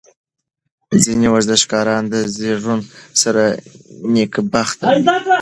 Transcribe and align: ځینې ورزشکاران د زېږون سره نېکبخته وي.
ځینې 1.03 1.27
ورزشکاران 1.35 2.03
د 2.13 2.15
زېږون 2.37 2.79
سره 3.21 3.43
نېکبخته 4.13 4.83
وي. 4.91 4.99